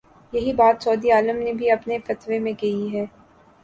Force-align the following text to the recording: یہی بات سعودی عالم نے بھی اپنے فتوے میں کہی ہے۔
یہی 0.33 0.53
بات 0.53 0.83
سعودی 0.83 1.11
عالم 1.11 1.37
نے 1.37 1.53
بھی 1.53 1.71
اپنے 1.71 1.97
فتوے 2.05 2.39
میں 2.39 2.53
کہی 2.53 2.95
ہے۔ 2.95 3.05